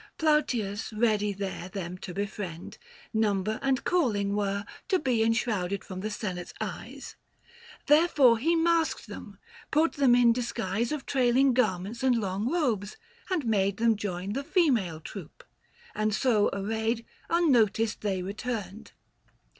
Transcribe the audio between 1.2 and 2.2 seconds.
there Them to